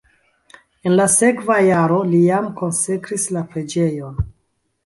[0.89, 4.21] En la sekva jaro li jam konsekris la preĝejon.